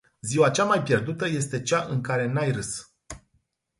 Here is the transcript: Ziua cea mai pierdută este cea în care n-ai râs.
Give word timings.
Ziua 0.21 0.49
cea 0.49 0.63
mai 0.63 0.83
pierdută 0.83 1.27
este 1.27 1.61
cea 1.61 1.83
în 1.83 2.01
care 2.01 2.25
n-ai 2.25 2.51
râs. 2.51 2.91